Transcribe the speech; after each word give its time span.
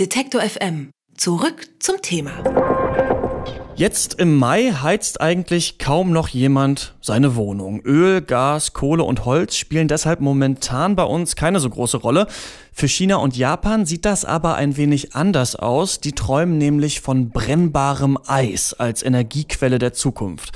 Detektor 0.00 0.40
FM. 0.40 0.90
Zurück 1.16 1.68
zum 1.78 2.02
Thema. 2.02 2.32
Jetzt 3.76 4.14
im 4.14 4.36
Mai 4.36 4.72
heizt 4.72 5.20
eigentlich 5.20 5.78
kaum 5.78 6.10
noch 6.10 6.26
jemand 6.26 6.96
seine 7.00 7.36
Wohnung. 7.36 7.80
Öl, 7.82 8.20
Gas, 8.20 8.72
Kohle 8.72 9.04
und 9.04 9.24
Holz 9.24 9.54
spielen 9.54 9.86
deshalb 9.86 10.20
momentan 10.20 10.96
bei 10.96 11.04
uns 11.04 11.36
keine 11.36 11.60
so 11.60 11.70
große 11.70 11.98
Rolle. 11.98 12.26
Für 12.72 12.88
China 12.88 13.18
und 13.18 13.36
Japan 13.36 13.86
sieht 13.86 14.04
das 14.04 14.24
aber 14.24 14.56
ein 14.56 14.76
wenig 14.76 15.14
anders 15.14 15.54
aus. 15.54 16.00
Die 16.00 16.10
träumen 16.10 16.58
nämlich 16.58 17.00
von 17.00 17.30
brennbarem 17.30 18.18
Eis 18.26 18.74
als 18.74 19.00
Energiequelle 19.04 19.78
der 19.78 19.92
Zukunft. 19.92 20.50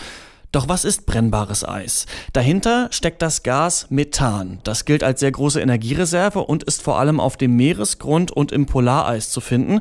Doch 0.51 0.67
was 0.67 0.87
ist 0.87 1.05
brennbares 1.05 1.67
Eis? 1.67 2.07
Dahinter 2.33 2.89
steckt 2.91 3.21
das 3.21 3.43
Gas 3.43 3.87
Methan. 3.91 4.61
Das 4.65 4.87
gilt 4.87 5.05
als 5.05 5.21
sehr 5.21 5.31
große 5.31 5.61
Energiereserve 5.61 6.41
und 6.41 6.63
ist 6.63 6.81
vor 6.81 6.99
allem 6.99 7.21
auf 7.21 7.37
dem 7.37 7.55
Meeresgrund 7.57 8.31
und 8.31 8.51
im 8.51 8.65
Polareis 8.65 9.31
zu 9.31 9.43
finden. 9.43 9.81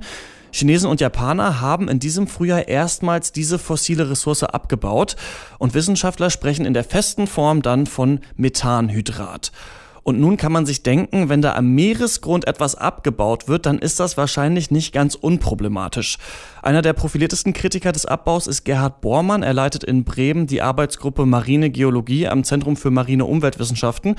Chinesen 0.52 0.90
und 0.90 1.00
Japaner 1.00 1.62
haben 1.62 1.88
in 1.88 2.00
diesem 2.00 2.28
Frühjahr 2.28 2.68
erstmals 2.68 3.32
diese 3.32 3.60
fossile 3.60 4.10
Ressource 4.10 4.44
abgebaut 4.44 5.16
und 5.58 5.74
Wissenschaftler 5.74 6.30
sprechen 6.30 6.66
in 6.66 6.74
der 6.74 6.84
festen 6.84 7.28
Form 7.28 7.62
dann 7.62 7.86
von 7.86 8.20
Methanhydrat. 8.36 9.52
Und 10.08 10.22
nun 10.22 10.38
kann 10.38 10.54
man 10.54 10.66
sich 10.66 10.84
denken, 10.84 11.28
wenn 11.28 11.42
da 11.42 11.56
am 11.56 11.76
Meeresgrund 11.76 12.48
etwas 12.48 12.76
abgebaut 12.76 13.50
wird, 13.50 13.66
dann 13.66 13.78
ist 13.78 14.00
das 14.00 14.16
wahrscheinlich 14.16 14.72
nicht 14.72 14.94
ganz 14.94 15.16
unproblematisch. 15.16 16.18
Einer 16.62 16.82
der 16.82 16.94
profiliertesten 16.94 17.52
Kritiker 17.52 17.92
des 17.92 18.06
Abbaus 18.06 18.48
ist 18.48 18.64
Gerhard 18.64 19.02
Bormann. 19.02 19.44
Er 19.44 19.54
leitet 19.54 19.84
in 19.84 20.06
Bremen 20.06 20.48
die 20.48 20.62
Arbeitsgruppe 20.62 21.26
Marine 21.26 21.72
Geologie 21.72 22.26
am 22.26 22.46
Zentrum 22.46 22.78
für 22.78 22.90
marine 22.90 23.26
Umweltwissenschaften 23.26 24.16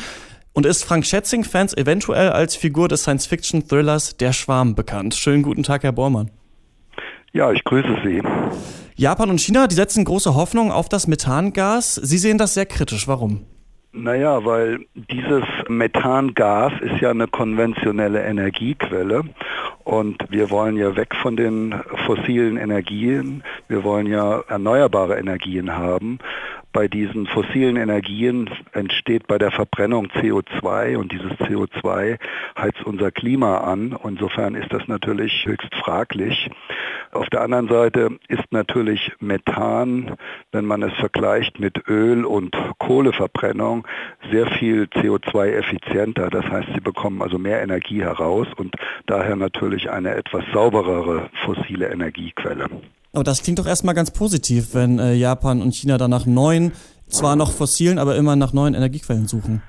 und 0.53 0.67
ist 0.67 0.85
Frank 0.85 1.07
Schätzing-Fans 1.07 1.75
eventuell 1.75 2.33
als 2.33 2.55
Figur 2.55 2.89
des 2.89 3.05
Science-Fiction-Thrillers 3.05 4.19
Der 4.19 4.35
Schwarm 4.35 4.75
bekannt. 4.75 5.15
Schönen 5.15 5.43
guten 5.43 5.63
Tag, 5.63 5.85
Herr 5.85 5.93
Bormann. 5.93 6.31
Ja, 7.33 7.51
ich 7.51 7.65
grüße 7.65 7.97
Sie. 8.05 8.21
Japan 8.97 9.31
und 9.31 9.41
China, 9.41 9.67
die 9.67 9.75
setzen 9.75 10.05
große 10.05 10.35
Hoffnung 10.35 10.71
auf 10.71 10.91
das 10.91 11.07
Methangas. 11.07 11.95
Sie 11.95 12.19
sehen 12.19 12.37
das 12.37 12.53
sehr 12.53 12.67
kritisch. 12.67 13.09
Warum? 13.09 13.47
Naja, 13.93 14.45
weil 14.45 14.85
dieses 14.95 15.45
Methangas 15.69 16.73
ist 16.81 17.01
ja 17.01 17.11
eine 17.11 17.27
konventionelle 17.27 18.23
Energiequelle 18.23 19.23
und 19.85 20.23
wir 20.29 20.51
wollen 20.51 20.77
ja 20.77 20.95
weg 20.95 21.15
von 21.17 21.37
den 21.37 21.75
fossilen 22.07 22.59
Energien. 22.59 23.43
Wir 23.67 23.85
wollen 23.85 24.07
ja 24.07 24.41
erneuerbare 24.49 25.19
Energien 25.19 25.75
haben. 25.75 26.19
Bei 26.73 26.87
diesen 26.87 27.27
fossilen 27.27 27.77
Energien 27.77 28.51
entsteht 28.73 29.27
bei 29.27 29.39
der 29.39 29.51
Verbrennung 29.51 30.09
CO2 30.09 30.97
und 30.99 31.13
dieses 31.13 31.33
CO2 31.33 32.19
heizt 32.59 32.85
unser 32.85 33.11
Klima 33.11 33.59
an. 33.59 33.99
Insofern 34.05 34.55
ist 34.55 34.73
das 34.73 34.87
natürlich 34.87 35.47
höchst 35.47 35.75
fraglich. 35.75 36.51
Auf 37.11 37.31
der 37.31 37.41
anderen 37.41 37.69
Seite 37.69 38.19
ist 38.29 38.45
natürlich 38.53 39.13
Methan, 39.19 40.17
wenn 40.53 40.67
man 40.67 40.83
es 40.83 40.93
vergleicht 40.95 41.59
mit 41.59 41.89
Öl- 41.89 42.27
und 42.27 42.55
Kohleverbrennung, 42.79 43.87
sehr 44.31 44.47
viel 44.47 44.85
CO2 44.85 45.53
effizienter. 45.53 46.29
Das 46.29 46.45
heißt, 46.45 46.69
sie 46.75 46.81
bekommen 46.81 47.23
also 47.23 47.39
mehr 47.39 47.63
Energie 47.63 48.03
heraus 48.03 48.47
und 48.57 48.77
daher 49.07 49.37
natürlich 49.37 49.91
eine 49.91 50.15
etwas 50.15 50.45
sauberere 50.53 51.31
fossile 51.45 51.89
Energiequelle. 51.89 52.67
Aber 53.13 53.25
das 53.25 53.43
klingt 53.43 53.59
doch 53.59 53.67
erstmal 53.67 53.95
ganz 53.95 54.11
positiv, 54.11 54.75
wenn 54.75 54.99
äh, 54.99 55.15
Japan 55.15 55.63
und 55.63 55.75
China 55.75 55.99
dann 55.99 56.11
nach 56.11 56.27
neuen, 56.27 56.73
zwar 57.09 57.37
noch 57.37 57.53
fossilen, 57.53 57.99
aber 57.99 58.17
immer 58.17 58.37
nach 58.37 58.53
neuen 58.53 58.75
Energiequellen 58.75 59.27
suchen. 59.27 59.63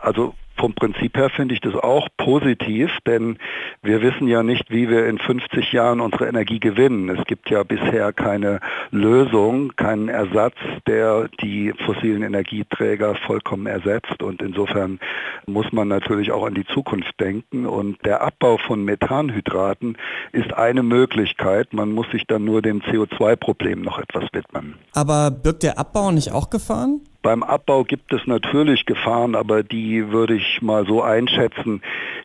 Also 0.00 0.34
vom 0.60 0.74
Prinzip 0.74 1.16
her 1.16 1.30
finde 1.30 1.54
ich 1.54 1.60
das 1.60 1.74
auch 1.74 2.08
positiv, 2.16 2.90
denn 3.06 3.38
wir 3.82 4.02
wissen 4.02 4.28
ja 4.28 4.42
nicht, 4.42 4.70
wie 4.70 4.88
wir 4.88 5.06
in 5.06 5.18
50 5.18 5.72
Jahren 5.72 6.00
unsere 6.00 6.28
Energie 6.28 6.60
gewinnen. 6.60 7.08
Es 7.08 7.24
gibt 7.24 7.50
ja 7.50 7.62
bisher 7.62 8.12
keine 8.12 8.60
Lösung, 8.90 9.72
keinen 9.76 10.08
Ersatz, 10.08 10.54
der 10.86 11.28
die 11.40 11.72
fossilen 11.86 12.22
Energieträger 12.22 13.14
vollkommen 13.26 13.66
ersetzt. 13.66 14.22
Und 14.22 14.42
insofern 14.42 15.00
muss 15.46 15.72
man 15.72 15.88
natürlich 15.88 16.30
auch 16.30 16.44
an 16.44 16.54
die 16.54 16.66
Zukunft 16.66 17.18
denken. 17.18 17.66
Und 17.66 18.04
der 18.04 18.20
Abbau 18.20 18.58
von 18.58 18.84
Methanhydraten 18.84 19.96
ist 20.32 20.52
eine 20.52 20.82
Möglichkeit. 20.82 21.72
Man 21.72 21.92
muss 21.92 22.10
sich 22.10 22.26
dann 22.26 22.44
nur 22.44 22.60
dem 22.60 22.82
CO2-Problem 22.82 23.80
noch 23.80 23.98
etwas 23.98 24.24
widmen. 24.32 24.76
Aber 24.94 25.30
birgt 25.30 25.62
der 25.62 25.78
Abbau 25.78 26.10
nicht 26.10 26.32
auch 26.32 26.50
Gefahren? 26.50 27.00
Beim 27.22 27.42
Abbau 27.42 27.84
gibt 27.84 28.14
es 28.14 28.26
natürlich 28.26 28.86
Gefahren, 28.86 29.34
aber 29.34 29.62
die 29.62 30.10
würde 30.10 30.34
ich 30.34 30.62
mal 30.62 30.86
so 30.86 31.02
einschätzen, 31.02 31.82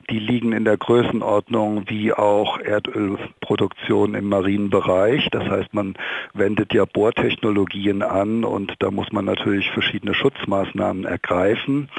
die 0.10 0.20
liegen 0.20 0.54
in 0.54 0.64
der 0.64 0.78
Größenordnung 0.78 1.90
wie 1.90 2.14
auch 2.14 2.60
Erdölproduktion 2.60 4.16
im 4.16 4.30
marinen 4.30 4.70
Bereich. 4.70 5.28
Das 5.32 5.44
heißt, 5.50 5.74
man 5.74 5.96
wendet 6.34 6.74
ja 6.74 6.86
Bohrtechnologien 6.86 8.04
an 8.04 8.46
und 8.46 8.76
da 8.80 8.90
muss 8.90 9.12
man 9.12 9.26
natürlich 9.26 9.70
verschiedene 9.72 10.14
Schutzmaßnahmen 10.14 11.04
ergreifen. 11.04 11.90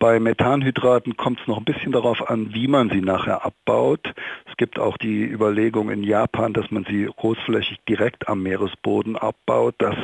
Bei 0.00 0.20
Methanhydraten 0.20 1.16
kommt 1.16 1.40
es 1.40 1.48
noch 1.48 1.58
ein 1.58 1.64
bisschen 1.64 1.90
darauf 1.90 2.30
an, 2.30 2.54
wie 2.54 2.68
man 2.68 2.88
sie 2.88 3.00
nachher 3.00 3.44
abbaut. 3.44 4.14
Es 4.48 4.56
gibt 4.56 4.78
auch 4.78 4.96
die 4.96 5.24
Überlegung 5.24 5.90
in 5.90 6.04
Japan, 6.04 6.52
dass 6.52 6.70
man 6.70 6.84
sie 6.84 7.08
großflächig 7.16 7.78
direkt 7.88 8.28
am 8.28 8.44
Meeresboden 8.44 9.16
abbaut. 9.16 9.74
Das 9.78 9.96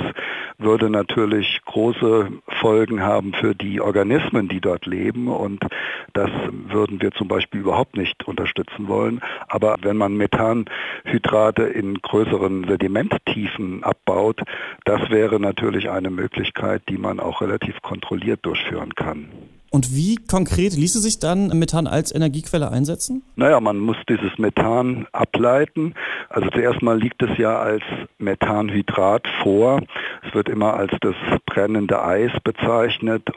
würde 0.59 0.91
natürlich 0.91 1.60
große 1.65 2.28
Folgen 2.60 3.03
haben 3.03 3.32
für 3.32 3.54
die 3.54 3.81
Organismen, 3.81 4.48
die 4.48 4.60
dort 4.60 4.87
leben 4.87 5.28
und 5.28 5.65
das 6.12 6.31
würden 6.50 7.00
wir 7.03 7.12
zum 7.12 7.28
Beispiel 7.28 7.60
überhaupt 7.60 7.97
nicht 7.97 8.26
unterstützen 8.26 8.88
wollen. 8.88 9.20
Aber 9.48 9.76
wenn 9.82 9.97
man 9.97 10.16
Methanhydrate 10.16 11.65
in 11.65 12.00
größeren 12.00 12.66
Sedimenttiefen 12.69 13.82
abbaut, 13.82 14.41
das 14.84 15.10
wäre 15.10 15.41
natürlich 15.41 15.91
eine 15.91 16.10
Möglichkeit, 16.10 16.82
die 16.88 16.98
man 16.98 17.21
auch 17.21 17.41
relativ 17.41 17.82
kontrolliert 17.82 18.41
durchführen 18.47 18.94
kann. 18.94 19.28
Und 19.75 19.92
wie 19.92 20.15
konkret 20.15 20.75
ließe 20.75 21.00
sich 21.00 21.19
dann 21.19 21.48
Methan 21.48 21.88
als 21.88 22.15
Energiequelle 22.15 22.71
einsetzen? 22.71 23.25
Naja, 23.34 23.59
man 23.59 23.81
muss 23.81 23.97
dieses 24.09 24.38
Methan 24.38 25.09
ableiten. 25.10 25.94
Also 26.28 26.48
zuerst 26.50 26.81
mal 26.81 26.97
liegt 26.97 27.21
es 27.25 27.36
ja 27.38 27.59
als 27.59 27.82
Methanhydrat 28.19 29.26
vor. 29.42 29.81
Es 30.26 30.34
wird 30.34 30.48
immer 30.48 30.74
als 30.74 30.92
das 31.00 31.14
brennende 31.46 32.02
Eis 32.02 32.32
bezeichnet. 32.42 33.28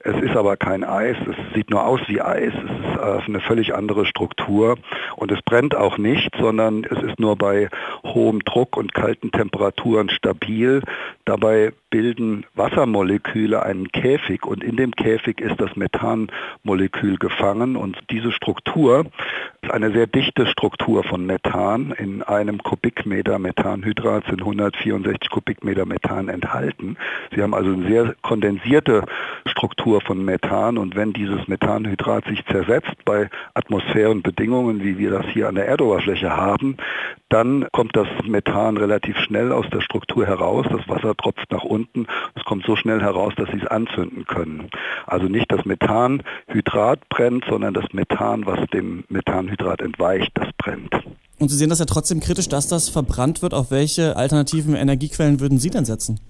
Es 0.00 0.16
ist 0.22 0.36
aber 0.36 0.56
kein 0.56 0.84
Eis, 0.84 1.16
es 1.28 1.54
sieht 1.54 1.70
nur 1.70 1.84
aus 1.84 2.00
wie 2.08 2.22
Eis. 2.22 2.52
Es 2.54 2.62
ist 2.62 2.98
äh, 2.98 3.26
eine 3.26 3.40
völlig 3.40 3.74
andere 3.74 4.06
Struktur 4.06 4.76
und 5.16 5.30
es 5.30 5.42
brennt 5.42 5.76
auch 5.76 5.98
nicht, 5.98 6.30
sondern 6.38 6.84
es 6.84 7.02
ist 7.02 7.20
nur 7.20 7.36
bei 7.36 7.68
hohem 8.04 8.40
Druck 8.44 8.76
und 8.76 8.94
kalten 8.94 9.30
Temperaturen 9.30 10.08
stabil. 10.08 10.82
Dabei 11.26 11.72
bilden 11.90 12.46
Wassermoleküle 12.54 13.62
einen 13.62 13.92
Käfig 13.92 14.46
und 14.46 14.64
in 14.64 14.76
dem 14.76 14.92
Käfig 14.92 15.40
ist 15.40 15.60
das 15.60 15.76
Methanmolekül 15.76 17.18
gefangen 17.18 17.76
und 17.76 17.98
diese 18.10 18.32
Struktur 18.32 19.06
ist 19.60 19.70
eine 19.70 19.92
sehr 19.92 20.06
dichte 20.06 20.46
Struktur 20.46 21.04
von 21.04 21.26
Methan. 21.26 21.92
In 21.92 22.22
einem 22.22 22.62
Kubikmeter 22.62 23.38
Methanhydrat 23.38 24.24
sind 24.24 24.40
164 24.40 25.28
Kubikmeter 25.30 25.84
Methan 25.84 26.28
enthalten. 26.32 26.96
Sie 27.34 27.42
haben 27.42 27.54
also 27.54 27.72
eine 27.72 27.86
sehr 27.86 28.14
kondensierte 28.22 29.04
Struktur 29.46 30.00
von 30.00 30.24
Methan 30.24 30.78
und 30.78 30.96
wenn 30.96 31.12
dieses 31.12 31.48
Methanhydrat 31.48 32.24
sich 32.26 32.44
zersetzt 32.46 33.04
bei 33.04 33.28
Atmosphärenbedingungen, 33.54 34.82
wie 34.82 34.98
wir 34.98 35.10
das 35.10 35.26
hier 35.26 35.48
an 35.48 35.54
der 35.54 35.66
Erdoberfläche 35.66 36.36
haben, 36.36 36.76
dann 37.28 37.66
kommt 37.72 37.96
das 37.96 38.08
Methan 38.24 38.76
relativ 38.76 39.16
schnell 39.18 39.52
aus 39.52 39.68
der 39.70 39.80
Struktur 39.80 40.26
heraus. 40.26 40.66
Das 40.70 40.88
Wasser 40.88 41.16
tropft 41.16 41.50
nach 41.52 41.62
unten. 41.62 42.06
Es 42.34 42.44
kommt 42.44 42.66
so 42.66 42.76
schnell 42.76 43.00
heraus, 43.00 43.34
dass 43.36 43.48
sie 43.50 43.58
es 43.58 43.66
anzünden 43.66 44.26
können. 44.26 44.68
Also 45.06 45.26
nicht 45.26 45.50
das 45.52 45.64
Methanhydrat 45.64 47.08
brennt, 47.08 47.44
sondern 47.48 47.74
das 47.74 47.92
Methan, 47.92 48.46
was 48.46 48.60
dem 48.70 49.04
Methanhydrat 49.08 49.80
entweicht, 49.80 50.32
das 50.34 50.48
brennt. 50.58 50.90
Und 51.40 51.48
Sie 51.48 51.56
sehen 51.56 51.70
das 51.70 51.78
ja 51.78 51.86
trotzdem 51.86 52.20
kritisch, 52.20 52.48
dass 52.48 52.68
das 52.68 52.90
verbrannt 52.90 53.40
wird. 53.40 53.54
Auf 53.54 53.70
welche 53.70 54.16
alternativen 54.16 54.76
Energiequellen 54.76 55.40
würden 55.40 55.58
Sie 55.58 55.70
denn 55.70 55.86
setzen? 55.86 56.20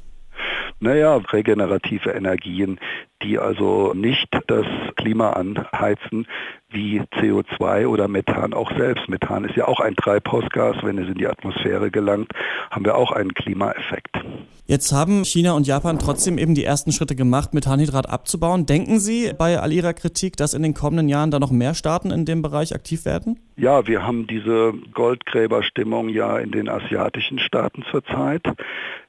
Naja, 0.79 1.17
regenerative 1.17 2.11
Energien, 2.11 2.79
die 3.23 3.39
also 3.39 3.93
nicht 3.93 4.29
das 4.47 4.65
Klima 4.97 5.31
anheizen 5.31 6.27
wie 6.71 7.03
CO2 7.03 7.87
oder 7.87 8.09
Methan 8.09 8.55
auch 8.55 8.71
selbst. 8.79 9.09
Methan 9.09 9.45
ist 9.45 9.57
ja 9.57 9.69
auch 9.69 9.81
ein 9.81 9.95
Treibhausgas. 9.97 10.77
Wenn 10.83 10.97
es 10.97 11.09
in 11.09 11.17
die 11.17 11.27
Atmosphäre 11.27 11.91
gelangt, 11.91 12.33
haben 12.71 12.85
wir 12.85 12.95
auch 12.95 13.13
einen 13.13 13.35
Klimaeffekt. 13.35 14.17
Jetzt 14.65 14.93
haben 14.93 15.25
China 15.25 15.53
und 15.53 15.67
Japan 15.67 15.99
trotzdem 15.99 16.39
eben 16.39 16.55
die 16.55 16.65
ersten 16.65 16.93
Schritte 16.93 17.17
gemacht, 17.17 17.53
Methanhydrat 17.53 18.09
abzubauen. 18.09 18.65
Denken 18.65 19.01
Sie 19.01 19.33
bei 19.37 19.59
all 19.59 19.73
Ihrer 19.73 19.93
Kritik, 19.93 20.37
dass 20.37 20.55
in 20.55 20.63
den 20.63 20.75
kommenden 20.75 21.09
Jahren 21.09 21.31
da 21.31 21.41
noch 21.41 21.51
mehr 21.51 21.75
Staaten 21.75 22.11
in 22.11 22.25
dem 22.25 22.41
Bereich 22.41 22.75
aktiv 22.75 23.05
werden? 23.05 23.41
Ja, 23.61 23.87
wir 23.87 24.07
haben 24.07 24.27
diese 24.27 24.73
Goldgräberstimmung 24.95 26.09
ja 26.09 26.39
in 26.39 26.51
den 26.51 26.71
asiatischen 26.71 27.39
Staaten 27.39 27.85
zurzeit. 27.91 28.43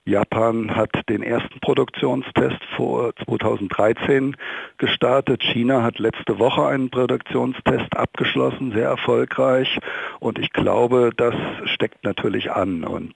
Japan 0.03 0.75
hat 0.75 0.89
den 1.09 1.21
ersten 1.21 1.59
Produktionstest 1.59 2.57
vor 2.75 3.13
2013 3.23 4.35
gestartet. 4.77 5.43
China 5.43 5.83
hat 5.83 5.99
letzte 5.99 6.39
Woche 6.39 6.65
einen 6.65 6.89
Produktionstest 6.89 7.95
abgeschlossen, 7.95 8.71
sehr 8.73 8.87
erfolgreich. 8.87 9.79
Und 10.19 10.39
ich 10.39 10.51
glaube, 10.51 11.11
das 11.15 11.35
steckt 11.65 12.03
natürlich 12.03 12.51
an 12.51 12.83
und 12.83 13.13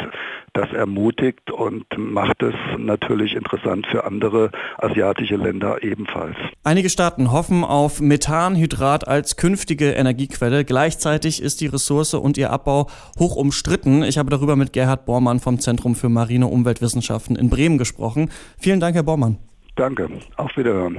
das 0.53 0.71
ermutigt 0.73 1.49
und 1.51 1.85
macht 1.97 2.43
es 2.43 2.53
natürlich 2.77 3.35
interessant 3.35 3.87
für 3.87 4.05
andere 4.05 4.51
asiatische 4.77 5.35
Länder 5.37 5.83
ebenfalls. 5.83 6.37
Einige 6.63 6.89
Staaten 6.89 7.31
hoffen 7.31 7.63
auf 7.63 7.99
Methanhydrat 7.99 9.07
als 9.07 9.37
künftige 9.37 9.91
Energiequelle. 9.91 10.63
Gleichzeitig 10.63 11.24
ist 11.25 11.61
die 11.61 11.67
Ressource 11.67 12.13
und 12.13 12.37
ihr 12.37 12.51
Abbau 12.51 12.87
hoch 13.17 13.35
umstritten. 13.35 14.03
Ich 14.03 14.17
habe 14.17 14.29
darüber 14.29 14.55
mit 14.55 14.71
Gerhard 14.71 15.05
Bormann 15.05 15.39
vom 15.39 15.59
Zentrum 15.59 15.95
für 15.95 16.09
Marine 16.09 16.47
Umwelt 16.47 16.75
Umweltwissenschaften 16.75 17.35
in 17.35 17.49
Bremen 17.49 17.77
gesprochen. 17.77 18.31
Vielen 18.57 18.79
Dank, 18.79 18.95
Herr 18.95 19.03
Bormann. 19.03 19.37
Danke. 19.75 20.09
Auf 20.37 20.55
Wiederhören. 20.55 20.97